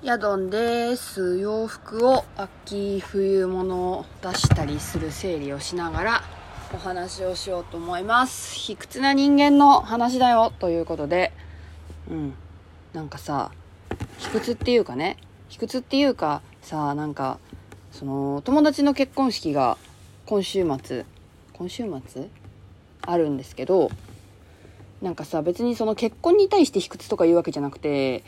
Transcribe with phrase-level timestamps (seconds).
[0.00, 1.38] ヤドンです。
[1.38, 6.22] 洋服を秋冬物を出したりする整理をしながら
[6.72, 8.54] お話をしようと思います。
[8.54, 11.32] 卑屈な人間の話だよということで、
[12.08, 12.34] うん。
[12.92, 13.50] なんかさ、
[14.18, 15.16] 卑屈っていうかね、
[15.48, 17.40] 卑屈っていうかさ、なんか、
[17.90, 19.78] その、友達の結婚式が
[20.26, 21.06] 今週末、
[21.52, 22.28] 今週末？
[23.02, 23.90] あるんですけど、
[25.02, 28.22] なんかさ、別にその結婚に対して卑屈とか言うわけじゃなくて、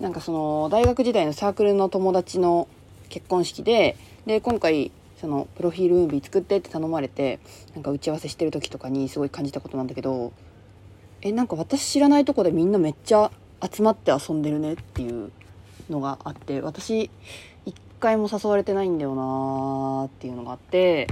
[0.00, 2.68] なんかその大学時代のサークルの友達の
[3.10, 7.38] 結婚式でで今回そのプロフィールムービー作ってって頼まれて
[7.74, 10.32] なんか打ち合わせしてる時とかにすごい感じたことなんだけど
[11.20, 13.30] えなんか私知らないとこでみんなめっちゃ
[13.70, 15.30] 集まって遊んでるねっていう
[15.90, 17.10] のがあって私
[17.66, 21.08] 一回も誘われてないんだよなーっていうのがあって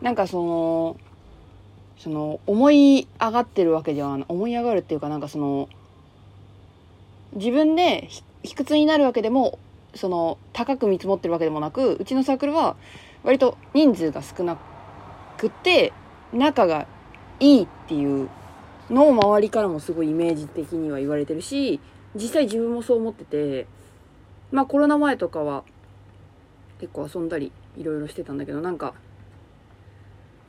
[0.00, 0.96] なんかその
[1.98, 5.68] その思い上がってるわけでは思い上がるっていうかなんかその
[7.34, 8.08] 自分で
[8.42, 9.58] 卑屈になるわけでも
[9.94, 12.76] その高く見積もってるわけでもなくうちのサークルは
[13.22, 14.56] 割と人数が少な
[15.36, 15.92] くて
[16.32, 16.86] 仲が
[17.38, 18.28] いいっていう
[18.88, 21.80] のを周りからもすごいイメージ的には言われてるし
[22.14, 23.66] 実際自分もそう思ってて
[24.50, 25.64] まあコロナ前とかは
[26.80, 28.94] 結構遊んだりいろいろしてたんだけどなんか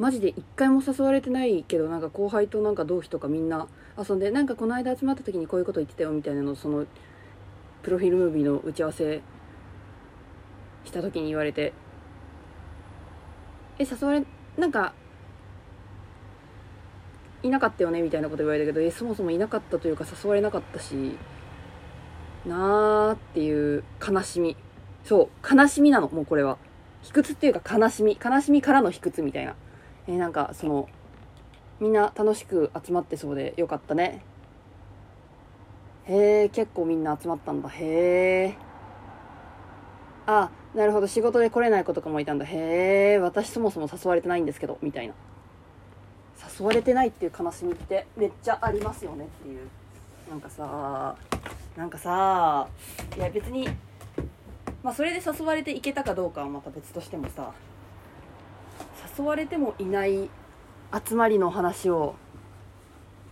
[0.01, 6.87] マジで一回も誘われてないけどなんか後輩となんか同期とかみんな遊んでなんかこの間集まった時にこういうこと言ってたよみたいなのその
[7.83, 9.21] プロフィールムービーの打ち合わせ
[10.85, 11.73] した時に言われて。
[13.77, 14.25] え誘われ
[14.57, 14.93] なんか
[17.43, 20.95] いなかったよねみたいなこと言われたけどえそもそもいなかったというか誘われなかったし
[22.45, 24.57] なーっていう悲しみ。
[25.03, 26.57] そう悲しみなのもうこれは。
[27.03, 28.17] 卑屈っていうか悲しみ。
[28.19, 29.53] 悲しみからの卑屈みたいな。
[30.07, 30.89] えーなんかその
[31.79, 34.23] みんな楽しく集まってそうでよかったね。
[36.05, 37.69] へえ結構みんな集まったんだ。
[37.69, 38.55] へえ
[40.27, 41.07] あなるほど。
[41.07, 42.45] 仕事で来れない子とかもいたんだ。
[42.45, 44.77] へえ私そもそも誘われてないんですけど。
[44.81, 45.13] みたいな。
[46.59, 49.67] 誘われてないっていう悲しみってめっちゃありますよねっていう。
[50.29, 51.15] なんかさ
[51.75, 52.67] なんかさ
[53.17, 53.67] いや別に
[54.83, 57.51] まあそれで誘われていけたかどうかはまた別としてもさ
[59.17, 60.29] 誘われてもいない
[61.07, 62.15] 集まりの話を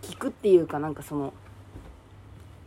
[0.02, 1.32] 聞くっていうかなんかその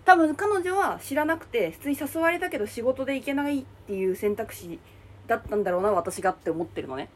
[0.06, 4.80] 多分彼女は知らなくて普通に誘われたけど仕事で行けないっていう選択肢
[5.28, 7.10] だったんだろうな私がって思ってるのね。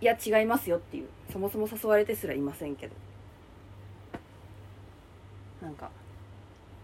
[0.00, 1.08] いや違いますよっていう。
[1.32, 2.94] そもそも誘われてすらいませんけど。
[5.62, 5.90] なんか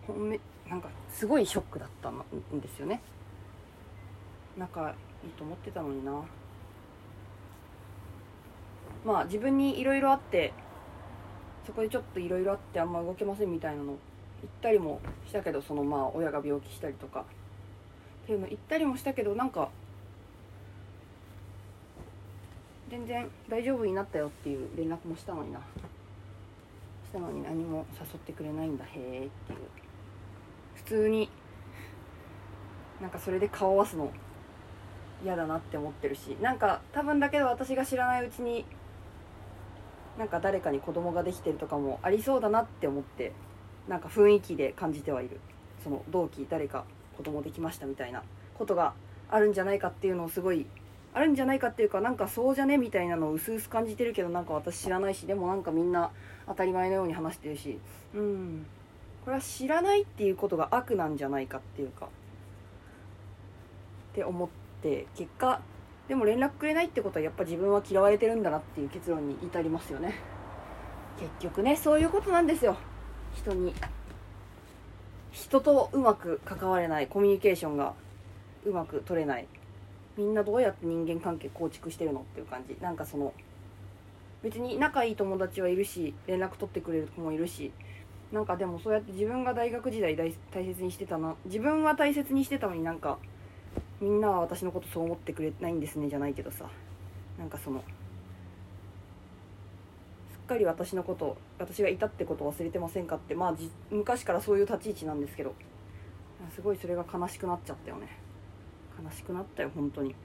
[0.07, 2.23] ほんめなんかすごいショックだったん
[2.61, 3.03] ですよね。
[4.57, 6.13] 仲いいと思ってたのにな。
[9.05, 10.53] まあ自分にいろいろあって
[11.67, 13.97] そこでちょっといろいろあってあんま動けませんみたいなの言っ
[14.61, 17.25] たりもしたけどそのまあ親が病気したりとか。
[18.23, 19.69] っていうの言ったりもしたけどなんか
[22.89, 25.59] 全然大丈夫になったよっていう連絡もしたのにな。
[25.59, 29.29] したのに何も誘ってくれないんだへえっていう。
[30.75, 31.29] 普通に
[33.01, 34.13] なんかそれで顔合わすの
[35.25, 36.37] 嫌だなって思ってるし。
[36.41, 38.65] なんか多分だけど私が知らないうちに
[40.19, 43.33] なんか誰かに子供ができてるとかもありそうだなって思って
[43.89, 45.41] なんか雰囲気で感じてはいる。
[45.83, 46.85] その同期誰か
[47.17, 48.23] 子供できましたみたいな
[48.55, 48.95] ことが
[49.29, 50.67] あるんじゃないかっていうのをすごい
[51.15, 56.11] あるんじゃないかっていうかなんかそうじゃねみたいなのを薄々感じてるけどなんか私知らないしでもなんかみんな
[56.47, 57.79] 当たり前のように話してるし。
[58.15, 58.67] うん。
[59.25, 62.07] これは知らないっていうことが悪なんじゃないかっていうか。
[62.07, 62.09] っ
[64.15, 64.49] て思っ
[64.83, 65.61] て結果
[66.09, 70.15] でも連絡くれないってことはやっぱ自分は嫌われてるんだなっていう結論に至りますよね。
[71.19, 72.77] 結局ねそういうことなんですよ。
[73.35, 73.75] 人に。
[75.31, 77.07] 人とうまく関われない。
[77.07, 77.95] コミュニケーションが
[78.67, 79.47] うまく取れない。
[80.17, 82.77] みんなどうやって人間関係構築してるのっていう感じ。
[82.81, 83.33] なんかその
[84.43, 87.73] 別に仲いい友達はいるし連絡取ってくれる子もいるし。
[88.33, 91.35] なんかでもそうやって自分が大学時代大大切にしてたな。
[91.45, 93.19] 自分は大切にしてたのになんか
[94.03, 96.69] みんなは私のことそう思ってくれないんですねじゃないけどさ。
[97.39, 97.83] なんかそのす
[100.45, 103.55] っかり私のこと私がいたってことを忘れてませんかってまあ
[103.91, 105.55] 昔からそういう立ち位置なんですけど。
[106.53, 108.19] すごいそれが悲しくなっちゃったよね。
[109.03, 110.17] 悲しくなったよ本当に。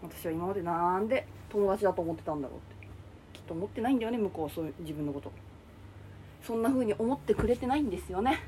[0.00, 2.86] 私は今までなんで友達だと思ってたんだろうって。
[3.32, 5.32] きっと思ってないんだよね向こうはそういう自分のこと。
[6.46, 8.38] そんな風に思ってくれてないんですよね。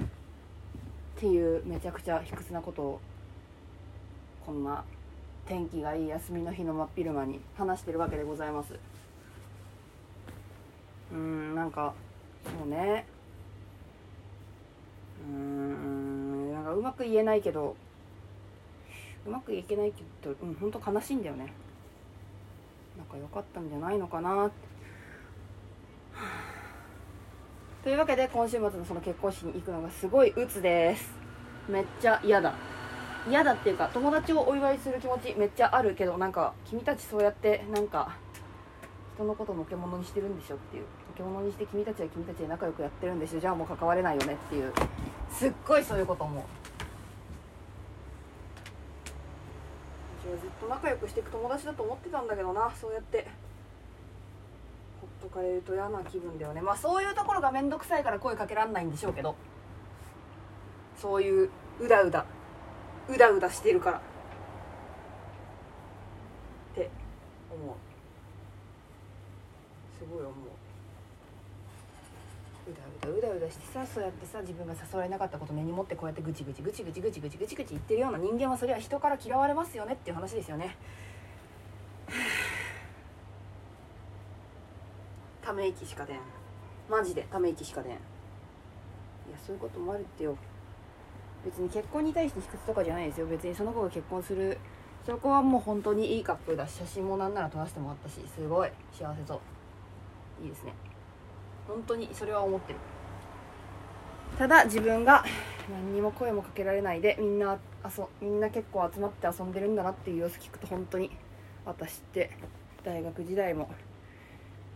[1.16, 3.00] っていうめちゃくちゃ卑屈なことを
[4.46, 4.84] こんな
[5.44, 8.78] 天気がいい休みの日の真っ昼間に話してるわけでございます。
[11.12, 11.92] うんなんか
[12.44, 13.06] そうね。
[15.28, 17.74] うんなんかうまく言えないけど
[19.26, 21.52] うまくいけないけどうん本当悲しいんだよね。
[22.96, 24.46] 仲良かったんじゃないのかな。
[24.46, 24.54] って
[27.82, 31.10] というわけで今週末のその結婚式に行くのがすごい鬱です。
[31.68, 32.75] めっちゃ嫌だ。
[33.28, 38.16] 嫌だっていうか友達をお祝いする気持ちめっちゃあるけどなんか君たちそうやってなんか
[39.16, 40.82] 人のことのけ者にしてるんでしょっていう。
[40.82, 43.40] のけ者にして君たちは君たちで仲良くやってるんでしょ。
[43.40, 44.72] じゃあもう関われないよねっていう。
[45.30, 46.42] すっごいそういうこと思う。
[50.22, 52.70] 私はずっと仲良くしていく友達だと思ってたんだけどな。
[52.78, 53.26] そうやって
[55.00, 56.60] ほっとかれると嫌な気分だよね。
[56.60, 59.34] まあそういうところが面倒くさいから声かけらんないんでしょうけど。
[61.00, 61.50] そういう
[61.80, 62.26] うだうだ。
[63.08, 63.98] うだうだしてるから。
[63.98, 64.00] っ
[66.74, 66.90] て
[67.50, 67.76] 思う。
[69.98, 70.34] すごい思う。
[72.68, 80.76] うだうだうだうだしてさそうやってさ自分が誘われなかったこと根に持ってこうやってぐちぐちぐちぐちぐちぐちぐちぐち言ってるような人間はそれは人から嫌われますよねっていう話ですよね。
[85.42, 86.20] ため息しか出ん。
[86.90, 87.92] マジでため息しか出ん。
[87.92, 88.00] いや
[89.38, 90.36] そういうこともあるってよ。
[91.46, 93.26] 別に結婚に対して卑屈とかじゃないですよ。
[93.26, 94.58] 別にその子が結婚する。
[95.06, 98.20] そこはもう本当にいいカップルだし写真もなんなら撮らせてもらったし。
[98.26, 100.44] すごい幸せそう。
[100.44, 100.74] いいですね。
[101.68, 102.78] 本当にそれは思ってる。
[104.36, 105.24] ただ自分が
[105.70, 111.10] 何にも声もかけられないでみんな遊みんな結構集まって遊んでるんだなっていう様子聞くと本当に
[111.64, 112.30] 私って
[112.84, 113.70] 大学時代も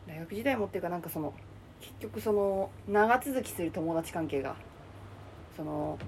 [0.07, 1.35] 大学時代もっていうかなんかその
[1.81, 4.57] 結局その長続きする友達関係が
[5.57, 5.99] その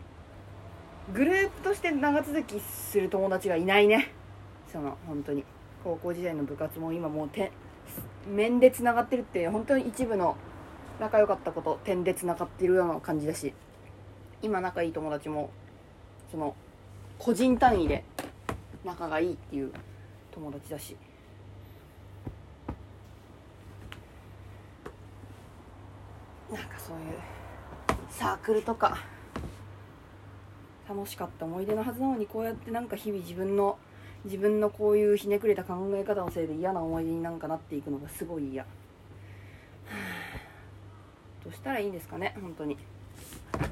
[1.13, 4.13] グループとして長続きする友達がいないね。
[4.71, 5.45] その本当に。
[5.83, 7.51] 高校時代の部活も今もうて
[8.29, 10.37] 面でつながってるって本当に一部の
[11.01, 13.53] 仲良かったこと点でつながってるような感じだし
[14.43, 15.51] 今仲いい友達も
[16.31, 16.55] その
[17.19, 18.05] 個人単位で
[18.85, 19.73] 仲がいいっていう
[20.31, 20.97] 友達だし。
[26.51, 27.03] なんかそういう
[28.11, 28.99] サークルとか
[30.95, 33.79] 楽しかった思い出のはずなのにこうやってなんか日々自分の
[34.25, 38.67] 自分のこういうひねくれた考え方のせいで嫌な思い出になんかなっていくのがすごい嫌。
[41.43, 42.79] どうしたらいいんですかね本当に
[43.53, 43.69] 本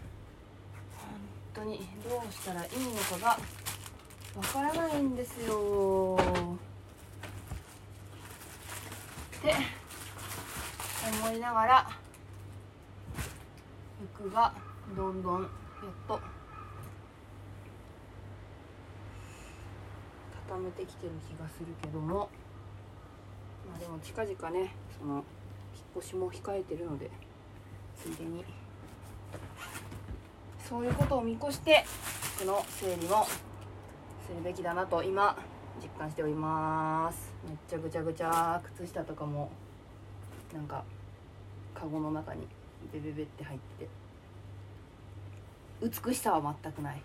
[1.55, 3.39] 当にどうしたらいいのかが
[4.37, 6.19] わからないんですよ
[9.39, 9.55] って
[11.25, 11.91] 思いながら
[14.15, 14.53] 服が
[14.97, 15.51] どんどんやっ
[16.09, 16.40] と
[20.51, 22.29] 固めてきてる気がするけども。
[23.69, 25.25] まあでも近々ねその引っ
[25.99, 27.09] 越しも控えてるので
[27.97, 28.45] ついでに。
[30.69, 31.85] そういうことを見越して
[32.37, 33.33] 服の整理もす
[34.35, 35.37] るべきだなと今
[35.81, 37.33] 実感しております。
[37.47, 39.53] めっちゃぐちゃぐちゃ靴下とかも
[40.53, 40.83] なんか
[41.75, 42.49] カゴの中に
[42.93, 43.89] ベベベって入って。
[45.81, 47.01] 美しさは全くない。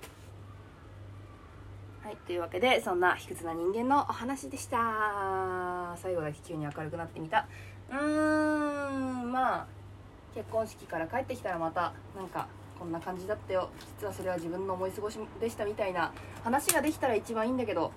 [2.05, 4.77] はいというわけでそんな卑屈な人間のお話でした。
[5.97, 7.47] 最後だけ急に明るくなってみた。
[7.89, 8.89] うー
[9.23, 9.65] んまあ
[10.35, 12.47] 結婚式から帰ってきたらまたなんか
[12.77, 13.69] こんな感じだったよ。
[13.99, 16.13] 実はそれは自分の思い過ごしでしたみたいな
[16.43, 17.91] 話ができたら一番いいんだけど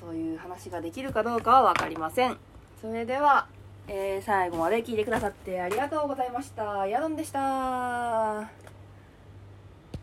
[0.00, 2.36] そういう話ができるかどうかは分かりません。
[2.80, 3.46] それでは、
[3.86, 6.84] えー、最後まで聞いてくださってありがとうございました。
[6.88, 8.67] ヤドンでした。